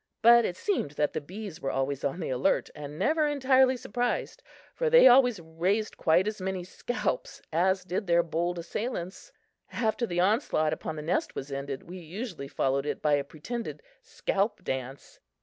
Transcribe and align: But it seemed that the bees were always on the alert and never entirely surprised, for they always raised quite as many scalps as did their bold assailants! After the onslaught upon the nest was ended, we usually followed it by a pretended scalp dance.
But 0.23 0.45
it 0.45 0.57
seemed 0.57 0.91
that 0.93 1.13
the 1.13 1.21
bees 1.21 1.61
were 1.61 1.69
always 1.69 2.03
on 2.03 2.19
the 2.21 2.31
alert 2.31 2.71
and 2.73 2.97
never 2.97 3.27
entirely 3.27 3.77
surprised, 3.77 4.41
for 4.73 4.89
they 4.89 5.07
always 5.07 5.39
raised 5.39 5.95
quite 5.95 6.27
as 6.27 6.41
many 6.41 6.63
scalps 6.63 7.39
as 7.53 7.83
did 7.83 8.07
their 8.07 8.23
bold 8.23 8.57
assailants! 8.57 9.31
After 9.71 10.07
the 10.07 10.19
onslaught 10.19 10.73
upon 10.73 10.95
the 10.95 11.03
nest 11.03 11.35
was 11.35 11.51
ended, 11.51 11.83
we 11.87 11.99
usually 11.99 12.47
followed 12.47 12.87
it 12.87 12.99
by 12.99 13.13
a 13.13 13.23
pretended 13.23 13.83
scalp 14.01 14.63
dance. 14.63 15.19